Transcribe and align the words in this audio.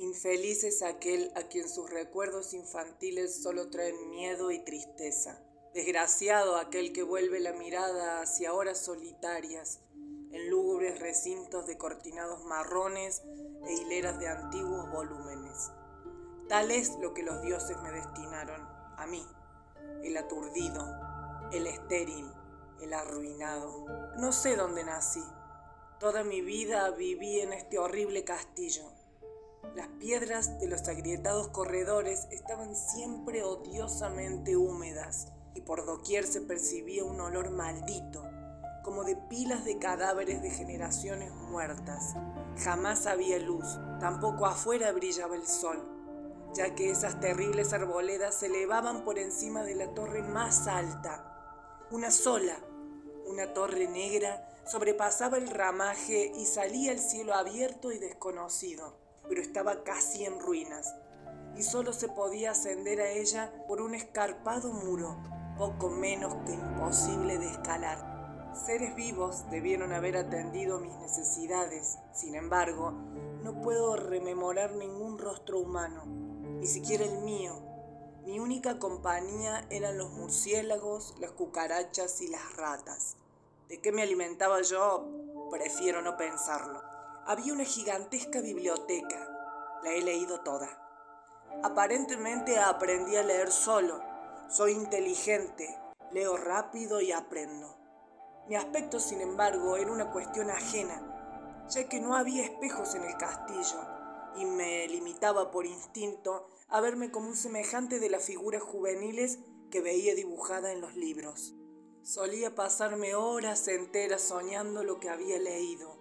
Infeliz 0.00 0.64
es 0.64 0.82
aquel 0.82 1.30
a 1.36 1.42
quien 1.42 1.68
sus 1.68 1.90
recuerdos 1.90 2.54
infantiles 2.54 3.42
solo 3.42 3.68
traen 3.68 4.08
miedo 4.08 4.50
y 4.50 4.58
tristeza. 4.60 5.42
Desgraciado 5.74 6.56
aquel 6.56 6.94
que 6.94 7.02
vuelve 7.02 7.38
la 7.38 7.52
mirada 7.52 8.22
hacia 8.22 8.54
horas 8.54 8.82
solitarias, 8.82 9.80
en 10.32 10.48
lúgubres 10.48 10.98
recintos 11.00 11.66
de 11.66 11.76
cortinados 11.76 12.42
marrones 12.46 13.20
e 13.66 13.74
hileras 13.74 14.18
de 14.18 14.28
antiguos 14.28 14.90
volúmenes. 14.90 15.70
Tal 16.48 16.70
es 16.70 16.96
lo 16.98 17.12
que 17.12 17.22
los 17.22 17.42
dioses 17.42 17.76
me 17.82 17.92
destinaron, 17.92 18.62
a 18.96 19.06
mí, 19.06 19.22
el 20.02 20.16
aturdido, 20.16 20.82
el 21.52 21.66
estéril, 21.66 22.32
el 22.80 22.94
arruinado. 22.94 23.84
No 24.16 24.32
sé 24.32 24.56
dónde 24.56 24.82
nací. 24.82 25.22
Toda 25.98 26.24
mi 26.24 26.40
vida 26.40 26.88
viví 26.88 27.40
en 27.40 27.52
este 27.52 27.78
horrible 27.78 28.24
castillo 28.24 28.90
las 29.74 29.86
piedras 30.00 30.58
de 30.58 30.66
los 30.66 30.88
agrietados 30.88 31.48
corredores 31.48 32.26
estaban 32.30 32.74
siempre 32.74 33.44
odiosamente 33.44 34.56
húmedas 34.56 35.28
y 35.54 35.60
por 35.60 35.86
doquier 35.86 36.26
se 36.26 36.40
percibía 36.40 37.04
un 37.04 37.20
olor 37.20 37.50
maldito, 37.50 38.24
como 38.82 39.04
de 39.04 39.14
pilas 39.16 39.64
de 39.64 39.78
cadáveres 39.78 40.42
de 40.42 40.50
generaciones 40.50 41.32
muertas. 41.32 42.14
Jamás 42.64 43.06
había 43.06 43.38
luz, 43.38 43.78
tampoco 44.00 44.46
afuera 44.46 44.90
brillaba 44.92 45.36
el 45.36 45.46
sol, 45.46 45.78
ya 46.52 46.74
que 46.74 46.90
esas 46.90 47.20
terribles 47.20 47.72
arboledas 47.72 48.34
se 48.34 48.46
elevaban 48.46 49.04
por 49.04 49.18
encima 49.18 49.62
de 49.62 49.76
la 49.76 49.94
torre 49.94 50.22
más 50.22 50.66
alta. 50.66 51.86
Una 51.92 52.10
sola, 52.10 52.56
una 53.26 53.52
torre 53.54 53.86
negra, 53.86 54.48
sobrepasaba 54.66 55.38
el 55.38 55.48
ramaje 55.48 56.32
y 56.36 56.46
salía 56.46 56.90
al 56.90 56.98
cielo 56.98 57.34
abierto 57.34 57.92
y 57.92 57.98
desconocido 57.98 59.09
pero 59.28 59.40
estaba 59.40 59.82
casi 59.84 60.24
en 60.24 60.40
ruinas, 60.40 60.94
y 61.56 61.62
solo 61.62 61.92
se 61.92 62.08
podía 62.08 62.52
ascender 62.52 63.00
a 63.00 63.10
ella 63.10 63.52
por 63.66 63.80
un 63.80 63.94
escarpado 63.94 64.72
muro, 64.72 65.16
poco 65.56 65.90
menos 65.90 66.34
que 66.46 66.52
imposible 66.52 67.38
de 67.38 67.50
escalar. 67.50 68.50
Seres 68.54 68.94
vivos 68.96 69.48
debieron 69.50 69.92
haber 69.92 70.16
atendido 70.16 70.80
mis 70.80 70.94
necesidades, 70.96 71.98
sin 72.12 72.34
embargo, 72.34 72.92
no 73.42 73.60
puedo 73.62 73.96
rememorar 73.96 74.72
ningún 74.72 75.18
rostro 75.18 75.60
humano, 75.60 76.04
ni 76.06 76.66
siquiera 76.66 77.04
el 77.04 77.18
mío. 77.22 77.54
Mi 78.24 78.38
única 78.38 78.78
compañía 78.78 79.66
eran 79.70 79.98
los 79.98 80.10
murciélagos, 80.10 81.14
las 81.20 81.30
cucarachas 81.32 82.20
y 82.20 82.28
las 82.28 82.56
ratas. 82.56 83.16
¿De 83.68 83.80
qué 83.80 83.92
me 83.92 84.02
alimentaba 84.02 84.62
yo? 84.62 85.06
Prefiero 85.50 86.02
no 86.02 86.16
pensarlo 86.16 86.89
había 87.30 87.52
una 87.52 87.64
gigantesca 87.64 88.40
biblioteca. 88.40 89.78
La 89.84 89.92
he 89.92 90.02
leído 90.02 90.40
toda. 90.40 90.68
Aparentemente 91.62 92.58
aprendí 92.58 93.14
a 93.14 93.22
leer 93.22 93.52
solo. 93.52 94.02
Soy 94.48 94.72
inteligente, 94.72 95.78
leo 96.10 96.36
rápido 96.36 97.00
y 97.00 97.12
aprendo. 97.12 97.76
Mi 98.48 98.56
aspecto, 98.56 98.98
sin 98.98 99.20
embargo, 99.20 99.76
era 99.76 99.92
una 99.92 100.10
cuestión 100.10 100.50
ajena, 100.50 101.66
ya 101.68 101.88
que 101.88 102.00
no 102.00 102.16
había 102.16 102.42
espejos 102.42 102.96
en 102.96 103.04
el 103.04 103.16
castillo 103.16 103.78
y 104.34 104.44
me 104.44 104.88
limitaba 104.88 105.52
por 105.52 105.66
instinto 105.66 106.48
a 106.68 106.80
verme 106.80 107.12
como 107.12 107.28
un 107.28 107.36
semejante 107.36 108.00
de 108.00 108.10
las 108.10 108.24
figuras 108.24 108.62
juveniles 108.64 109.38
que 109.70 109.80
veía 109.80 110.16
dibujada 110.16 110.72
en 110.72 110.80
los 110.80 110.96
libros. 110.96 111.54
Solía 112.02 112.56
pasarme 112.56 113.14
horas 113.14 113.68
enteras 113.68 114.20
soñando 114.20 114.82
lo 114.82 114.98
que 114.98 115.10
había 115.10 115.38
leído 115.38 115.99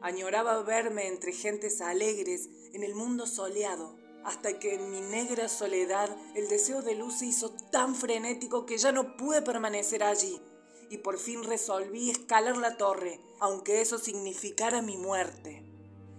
Añoraba 0.00 0.62
verme 0.62 1.08
entre 1.08 1.32
gentes 1.32 1.80
alegres 1.80 2.48
en 2.72 2.84
el 2.84 2.94
mundo 2.94 3.26
soleado, 3.26 3.96
hasta 4.24 4.58
que 4.58 4.74
en 4.74 4.90
mi 4.90 5.00
negra 5.00 5.48
soledad 5.48 6.08
el 6.34 6.48
deseo 6.48 6.82
de 6.82 6.94
luz 6.94 7.18
se 7.18 7.26
hizo 7.26 7.50
tan 7.70 7.94
frenético 7.94 8.64
que 8.64 8.78
ya 8.78 8.92
no 8.92 9.16
pude 9.16 9.42
permanecer 9.42 10.04
allí, 10.04 10.40
y 10.88 10.98
por 10.98 11.18
fin 11.18 11.42
resolví 11.42 12.10
escalar 12.10 12.56
la 12.56 12.76
torre, 12.76 13.20
aunque 13.40 13.80
eso 13.80 13.98
significara 13.98 14.82
mi 14.82 14.96
muerte. 14.96 15.64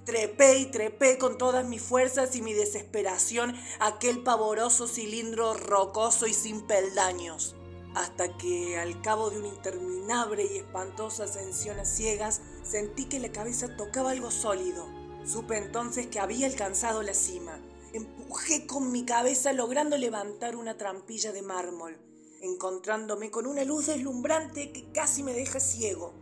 Trepé 0.06 0.58
y 0.58 0.66
trepé 0.66 1.18
con 1.18 1.38
todas 1.38 1.66
mis 1.66 1.82
fuerzas 1.82 2.36
y 2.36 2.42
mi 2.42 2.54
desesperación 2.54 3.56
aquel 3.80 4.24
pavoroso 4.24 4.88
cilindro 4.88 5.54
rocoso 5.54 6.26
y 6.28 6.34
sin 6.34 6.66
peldaños 6.66 7.56
hasta 8.00 8.38
que 8.38 8.78
al 8.78 9.02
cabo 9.02 9.30
de 9.30 9.40
una 9.40 9.50
interminable 9.50 10.46
y 10.46 10.60
espantosa 10.60 11.26
ascensión 11.26 11.80
a 11.80 11.86
ciegas 11.86 12.42
sentí 12.64 13.10
que 13.10 13.20
la 13.20 13.34
cabeza 13.34 13.76
tocaba 13.76 14.12
algo 14.12 14.32
sólido. 14.32 14.88
Supe 15.26 15.58
entonces 15.58 16.08
que 16.08 16.22
había 16.22 16.48
alcanzado 16.48 17.04
la 17.04 17.14
cima. 17.14 17.60
Empujé 17.92 18.66
con 18.66 18.94
mi 18.94 19.04
cabeza 19.04 19.52
logrando 19.52 19.98
levantar 19.98 20.56
una 20.56 20.78
trampilla 20.78 21.34
de 21.34 21.42
mármol, 21.42 22.00
encontrándome 22.40 23.32
con 23.32 23.46
una 23.46 23.66
luz 23.66 23.88
deslumbrante 23.88 24.72
que 24.72 24.94
casi 24.94 25.22
me 25.22 25.34
deja 25.34 25.60
ciego. 25.60 26.14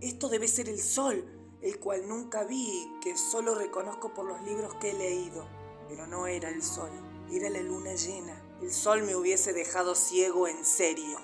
Esto 0.00 0.30
debe 0.30 0.48
ser 0.48 0.70
el 0.70 0.80
sol, 0.80 1.58
el 1.60 1.78
cual 1.80 2.08
nunca 2.08 2.44
vi, 2.44 2.90
que 3.02 3.18
solo 3.18 3.54
reconozco 3.54 4.14
por 4.14 4.24
los 4.24 4.40
libros 4.44 4.74
que 4.76 4.92
he 4.92 4.94
leído. 4.94 5.46
Pero 5.86 6.06
no 6.06 6.26
era 6.26 6.48
el 6.48 6.62
sol, 6.62 6.90
era 7.30 7.50
la 7.50 7.60
luna 7.60 7.92
llena 7.92 8.49
el 8.60 8.72
sol 8.72 9.02
me 9.02 9.16
hubiese 9.16 9.52
dejado 9.54 9.94
ciego 9.94 10.46
en 10.46 10.64
serio. 10.64 11.18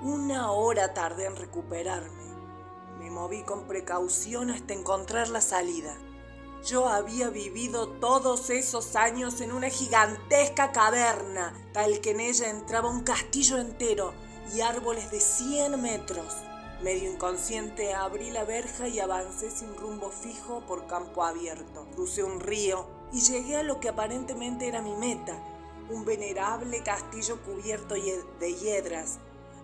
Una 0.00 0.50
hora 0.50 0.94
tardé 0.94 1.26
en 1.26 1.36
recuperarme. 1.36 2.24
Me 2.98 3.10
moví 3.10 3.42
con 3.42 3.66
precaución 3.66 4.50
hasta 4.50 4.72
encontrar 4.72 5.28
la 5.28 5.42
salida. 5.42 5.94
Yo 6.64 6.88
había 6.88 7.28
vivido 7.28 7.88
todos 7.88 8.48
esos 8.48 8.96
años 8.96 9.42
en 9.42 9.52
una 9.52 9.68
gigantesca 9.68 10.72
caverna, 10.72 11.52
tal 11.74 12.00
que 12.00 12.12
en 12.12 12.20
ella 12.20 12.48
entraba 12.48 12.88
un 12.88 13.02
castillo 13.02 13.58
entero 13.58 14.14
y 14.54 14.62
árboles 14.62 15.10
de 15.10 15.20
100 15.20 15.80
metros. 15.82 16.34
Medio 16.82 17.12
inconsciente 17.12 17.92
abrí 17.92 18.30
la 18.30 18.44
verja 18.44 18.88
y 18.88 19.00
avancé 19.00 19.50
sin 19.50 19.74
rumbo 19.76 20.10
fijo 20.10 20.64
por 20.66 20.86
campo 20.86 21.24
abierto. 21.24 21.86
Crucé 21.94 22.24
un 22.24 22.40
río 22.40 22.86
y 23.12 23.20
llegué 23.20 23.58
a 23.58 23.62
lo 23.62 23.80
que 23.80 23.90
aparentemente 23.90 24.66
era 24.66 24.80
mi 24.80 24.96
meta, 24.96 25.38
un 25.90 26.04
venerable 26.04 26.82
castillo 26.82 27.40
cubierto 27.42 27.94
de 27.94 28.54
hiedras, 28.54 29.18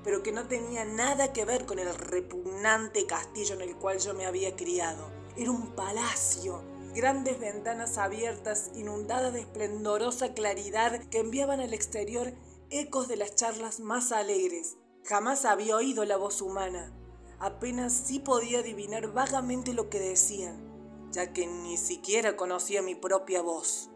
pero 0.05 0.23
que 0.23 0.33
no 0.33 0.47
tenía 0.47 0.85
nada 0.85 1.33
que 1.33 1.45
ver 1.45 1.67
con 1.67 1.79
el 1.79 1.95
repugnante 1.95 3.07
castillo 3.07 3.55
en 3.55 3.63
el 3.63 3.77
cual 3.77 3.99
yo 3.99 4.15
me 4.15 4.27
había 4.27 4.57
criado. 4.57 5.11
Era 5.37 5.51
un 5.51 5.75
palacio, 5.75 6.63
grandes 6.95 7.39
ventanas 7.39 7.99
abiertas, 7.99 8.71
inundadas 8.75 9.33
de 9.33 9.41
esplendorosa 9.41 10.35
claridad 10.35 11.01
que 11.11 11.19
enviaban 11.19 11.61
al 11.61 11.75
exterior 11.75 12.33
ecos 12.71 13.09
de 13.09 13.17
las 13.17 13.35
charlas 13.35 13.81
más 13.81 14.13
alegres. 14.13 14.77
Jamás 15.05 15.45
había 15.45 15.77
oído 15.77 16.05
la 16.05 16.17
voz 16.17 16.41
humana, 16.43 16.93
apenas 17.41 17.93
sí 17.93 18.21
podía 18.21 18.61
adivinar 18.61 19.13
vagamente 19.13 19.73
lo 19.73 19.89
que 19.89 19.99
decían, 19.99 21.11
ya 21.11 21.33
que 21.33 21.47
ni 21.47 21.77
siquiera 21.77 22.37
conocía 22.37 22.83
mi 22.83 22.95
propia 22.95 23.41
voz. 23.43 23.90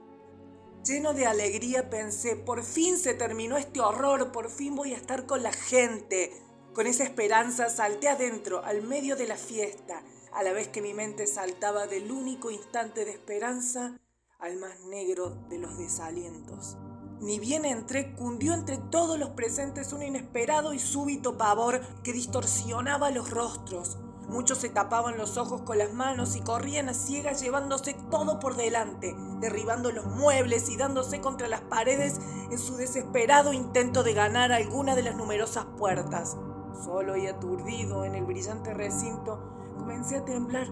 Lleno 0.84 1.14
de 1.14 1.24
alegría 1.24 1.88
pensé, 1.88 2.36
por 2.36 2.62
fin 2.62 2.98
se 2.98 3.14
terminó 3.14 3.56
este 3.56 3.80
horror, 3.80 4.32
por 4.32 4.50
fin 4.50 4.76
voy 4.76 4.92
a 4.92 4.98
estar 4.98 5.24
con 5.24 5.42
la 5.42 5.52
gente. 5.52 6.30
Con 6.74 6.86
esa 6.86 7.04
esperanza 7.04 7.70
salté 7.70 8.10
adentro, 8.10 8.62
al 8.62 8.82
medio 8.82 9.16
de 9.16 9.26
la 9.26 9.36
fiesta, 9.36 10.02
a 10.34 10.42
la 10.42 10.52
vez 10.52 10.68
que 10.68 10.82
mi 10.82 10.92
mente 10.92 11.26
saltaba 11.26 11.86
del 11.86 12.12
único 12.12 12.50
instante 12.50 13.06
de 13.06 13.12
esperanza 13.12 13.98
al 14.38 14.56
más 14.58 14.78
negro 14.80 15.30
de 15.48 15.56
los 15.56 15.78
desalientos. 15.78 16.76
Ni 17.18 17.38
bien 17.38 17.64
entré, 17.64 18.14
cundió 18.14 18.52
entre 18.52 18.76
todos 18.76 19.18
los 19.18 19.30
presentes 19.30 19.94
un 19.94 20.02
inesperado 20.02 20.74
y 20.74 20.78
súbito 20.78 21.38
pavor 21.38 21.80
que 22.02 22.12
distorsionaba 22.12 23.10
los 23.10 23.30
rostros. 23.30 23.96
Muchos 24.34 24.58
se 24.58 24.68
tapaban 24.68 25.16
los 25.16 25.36
ojos 25.36 25.60
con 25.60 25.78
las 25.78 25.92
manos 25.92 26.34
y 26.34 26.40
corrían 26.40 26.88
a 26.88 26.94
ciegas 26.94 27.40
llevándose 27.40 27.94
todo 28.10 28.40
por 28.40 28.56
delante, 28.56 29.14
derribando 29.38 29.92
los 29.92 30.06
muebles 30.06 30.68
y 30.70 30.76
dándose 30.76 31.20
contra 31.20 31.46
las 31.46 31.60
paredes 31.60 32.18
en 32.50 32.58
su 32.58 32.74
desesperado 32.74 33.52
intento 33.52 34.02
de 34.02 34.12
ganar 34.12 34.50
alguna 34.50 34.96
de 34.96 35.04
las 35.04 35.14
numerosas 35.14 35.66
puertas. 35.78 36.36
Solo 36.84 37.16
y 37.16 37.28
aturdido 37.28 38.04
en 38.04 38.16
el 38.16 38.24
brillante 38.24 38.74
recinto, 38.74 39.38
comencé 39.78 40.16
a 40.16 40.24
temblar, 40.24 40.66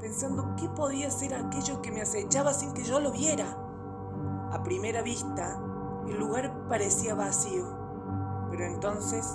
pensando 0.00 0.56
qué 0.56 0.70
podía 0.70 1.10
ser 1.10 1.34
aquello 1.34 1.82
que 1.82 1.92
me 1.92 2.00
acechaba 2.00 2.54
sin 2.54 2.72
que 2.72 2.84
yo 2.84 3.00
lo 3.00 3.12
viera. 3.12 3.44
A 4.50 4.62
primera 4.64 5.02
vista, 5.02 5.60
el 6.08 6.18
lugar 6.18 6.68
parecía 6.70 7.14
vacío, 7.14 7.66
pero 8.50 8.64
entonces 8.64 9.26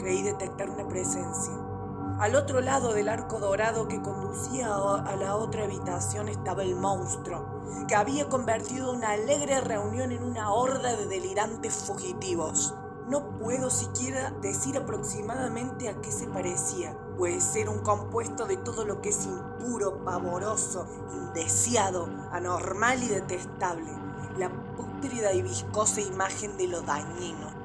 creí 0.00 0.24
detectar 0.24 0.68
una 0.68 0.88
presencia. 0.88 1.73
Al 2.18 2.36
otro 2.36 2.60
lado 2.60 2.94
del 2.94 3.08
arco 3.08 3.40
dorado 3.40 3.88
que 3.88 4.00
conducía 4.00 4.72
a 4.72 5.16
la 5.16 5.34
otra 5.34 5.64
habitación 5.64 6.28
estaba 6.28 6.62
el 6.62 6.76
monstruo, 6.76 7.64
que 7.88 7.96
había 7.96 8.28
convertido 8.28 8.92
una 8.92 9.10
alegre 9.10 9.60
reunión 9.60 10.12
en 10.12 10.22
una 10.22 10.52
horda 10.52 10.96
de 10.96 11.06
delirantes 11.06 11.74
fugitivos. 11.74 12.72
No 13.08 13.36
puedo 13.38 13.68
siquiera 13.68 14.30
decir 14.40 14.78
aproximadamente 14.78 15.88
a 15.88 16.00
qué 16.00 16.12
se 16.12 16.28
parecía. 16.28 16.96
Puede 17.18 17.40
ser 17.40 17.68
un 17.68 17.80
compuesto 17.80 18.46
de 18.46 18.58
todo 18.58 18.84
lo 18.84 19.02
que 19.02 19.08
es 19.08 19.26
impuro, 19.26 20.04
pavoroso, 20.04 20.86
indeseado, 21.12 22.08
anormal 22.30 23.02
y 23.02 23.08
detestable. 23.08 23.90
La 24.38 24.50
pútrida 24.76 25.32
y 25.32 25.42
viscosa 25.42 26.00
imagen 26.00 26.56
de 26.56 26.68
lo 26.68 26.80
dañino. 26.82 27.63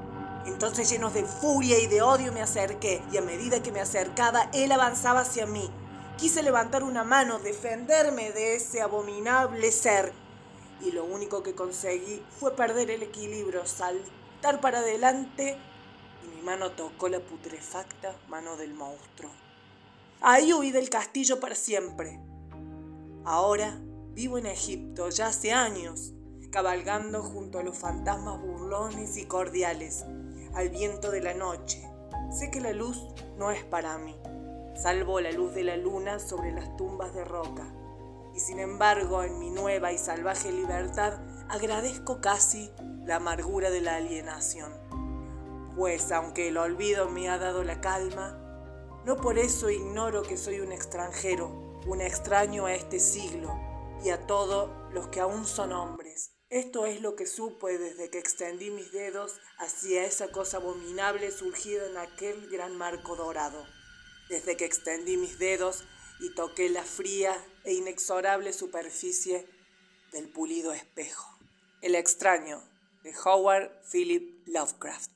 Entonces 0.49 0.89
llenos 0.89 1.13
de 1.13 1.23
furia 1.23 1.79
y 1.79 1.85
de 1.85 2.01
odio 2.01 2.33
me 2.33 2.41
acerqué 2.41 3.03
y 3.11 3.17
a 3.17 3.21
medida 3.21 3.61
que 3.61 3.71
me 3.71 3.81
acercaba 3.81 4.49
él 4.51 4.71
avanzaba 4.71 5.21
hacia 5.21 5.45
mí. 5.45 5.69
Quise 6.17 6.41
levantar 6.41 6.83
una 6.83 7.03
mano, 7.03 7.37
defenderme 7.37 8.31
de 8.31 8.55
ese 8.55 8.81
abominable 8.81 9.71
ser 9.71 10.11
y 10.81 10.91
lo 10.91 11.05
único 11.05 11.43
que 11.43 11.53
conseguí 11.53 12.23
fue 12.39 12.55
perder 12.55 12.89
el 12.89 13.03
equilibrio, 13.03 13.65
saltar 13.67 14.59
para 14.59 14.79
adelante 14.79 15.55
y 16.25 16.35
mi 16.35 16.41
mano 16.41 16.71
tocó 16.71 17.09
la 17.09 17.19
putrefacta 17.19 18.15
mano 18.27 18.57
del 18.57 18.73
monstruo. 18.73 19.31
Ahí 20.19 20.51
huí 20.51 20.71
del 20.71 20.89
castillo 20.89 21.39
para 21.39 21.53
siempre. 21.53 22.19
Ahora 23.23 23.79
vivo 24.13 24.39
en 24.39 24.47
Egipto 24.47 25.09
ya 25.09 25.27
hace 25.27 25.53
años, 25.53 26.11
cabalgando 26.49 27.21
junto 27.21 27.59
a 27.59 27.63
los 27.63 27.77
fantasmas 27.77 28.41
burlones 28.41 29.15
y 29.15 29.25
cordiales, 29.25 30.05
al 30.53 30.69
viento 30.69 31.11
de 31.11 31.21
la 31.21 31.33
noche. 31.33 31.81
Sé 32.31 32.51
que 32.51 32.61
la 32.61 32.71
luz 32.71 33.07
no 33.37 33.51
es 33.51 33.63
para 33.63 33.97
mí, 33.97 34.15
salvo 34.75 35.19
la 35.19 35.31
luz 35.31 35.53
de 35.53 35.63
la 35.63 35.77
luna 35.77 36.19
sobre 36.19 36.51
las 36.51 36.75
tumbas 36.77 37.13
de 37.13 37.25
roca 37.25 37.73
y 38.35 38.39
sin 38.39 38.59
embargo 38.59 39.23
en 39.23 39.39
mi 39.39 39.49
nueva 39.49 39.91
y 39.91 39.97
salvaje 39.97 40.51
libertad 40.51 41.19
agradezco 41.49 42.21
casi 42.21 42.71
la 43.05 43.17
amargura 43.17 43.69
de 43.69 43.81
la 43.81 43.95
alienación. 43.95 44.71
Pues 45.75 46.11
aunque 46.11 46.49
el 46.49 46.57
olvido 46.57 47.09
me 47.09 47.29
ha 47.29 47.37
dado 47.37 47.63
la 47.63 47.81
calma, 47.81 48.37
no 49.05 49.15
por 49.17 49.39
eso 49.39 49.69
ignoro 49.69 50.21
que 50.21 50.37
soy 50.37 50.59
un 50.59 50.71
extranjero, 50.71 51.79
un 51.87 52.01
extraño 52.01 52.65
a 52.65 52.73
este 52.73 52.99
siglo 52.99 53.59
y 54.03 54.09
a 54.09 54.27
todos 54.27 54.69
los 54.93 55.07
que 55.07 55.21
aún 55.21 55.45
son 55.45 55.73
hombres. 55.73 56.38
Esto 56.49 56.87
es 56.87 56.99
lo 57.01 57.15
que 57.15 57.27
supe 57.27 57.77
desde 57.77 58.09
que 58.09 58.17
extendí 58.17 58.71
mis 58.71 58.91
dedos 58.91 59.39
hacia 59.59 60.03
esa 60.05 60.31
cosa 60.31 60.57
abominable 60.57 61.31
surgida 61.31 61.85
en 61.85 61.97
aquel 61.97 62.49
gran 62.49 62.75
marco 62.75 63.15
dorado. 63.15 63.67
Desde 64.29 64.57
que 64.57 64.65
extendí 64.65 65.15
mis 65.15 65.37
dedos 65.37 65.83
y 66.19 66.33
toqué 66.33 66.69
la 66.69 66.83
fría 66.83 67.37
e 67.65 67.75
inexorable 67.75 68.51
superficie 68.51 69.47
del 70.11 70.27
pulido 70.27 70.73
espejo. 70.73 71.37
El 71.81 71.93
extraño 71.93 72.63
de 73.03 73.13
Howard 73.23 73.69
Philip 73.91 74.47
Lovecraft. 74.47 75.07